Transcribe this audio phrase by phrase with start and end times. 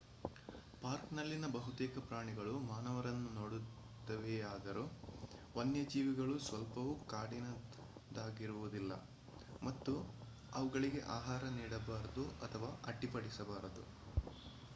[0.81, 4.85] ಪಾರ್ಕ್‌ನಲ್ಲಿನ ಬಹುತೇಕ ಪ್ರಾಣಿಗಳು ಮಾನವರನ್ನು ನೋಡುತ್ತವೆಯಾದರೂ
[5.55, 8.95] ವನ್ಯಜೀವಿಗಳು ಸ್ವಲ್ಪವೂ ಕಾಡಿನದಾಗಿರುವುದಿಲ್ಲ
[9.61, 9.93] ಮತ್ತು
[10.53, 13.85] ಅವುಗಳಿಗೆ ಆಹಾರ ನೀಡಬಾರದು ಅಥವಾ ಅಡ್ಡಿಪಡಿಸಬಾರದು